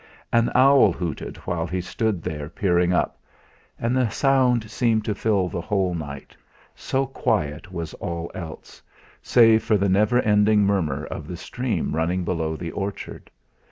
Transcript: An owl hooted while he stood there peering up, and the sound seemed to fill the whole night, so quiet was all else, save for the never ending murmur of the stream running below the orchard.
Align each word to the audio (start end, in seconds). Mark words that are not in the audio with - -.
An 0.33 0.51
owl 0.55 0.91
hooted 0.91 1.37
while 1.45 1.67
he 1.67 1.79
stood 1.79 2.23
there 2.23 2.49
peering 2.49 2.91
up, 2.91 3.19
and 3.77 3.95
the 3.95 4.09
sound 4.09 4.71
seemed 4.71 5.05
to 5.05 5.13
fill 5.13 5.47
the 5.47 5.61
whole 5.61 5.93
night, 5.93 6.35
so 6.73 7.05
quiet 7.05 7.71
was 7.71 7.93
all 7.93 8.31
else, 8.33 8.81
save 9.21 9.61
for 9.63 9.77
the 9.77 9.89
never 9.89 10.19
ending 10.19 10.63
murmur 10.63 11.05
of 11.05 11.27
the 11.27 11.37
stream 11.37 11.95
running 11.95 12.23
below 12.25 12.55
the 12.55 12.71
orchard. 12.71 13.29